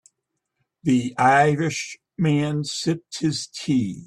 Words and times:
The 0.81 1.13
Irish 1.19 1.99
man 2.17 2.63
sipped 2.63 3.19
his 3.19 3.45
tea. 3.45 3.99